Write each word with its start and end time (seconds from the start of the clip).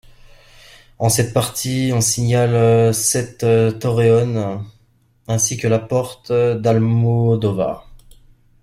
En 0.97 1.09
cette 1.09 1.31
partie 1.31 1.91
on 1.93 2.01
signale 2.01 2.91
sept 2.91 3.45
torreones 3.79 4.65
ainsi 5.27 5.57
que 5.57 5.67
la 5.67 5.77
Porte 5.77 6.31
d'Almodóvar. 6.31 7.87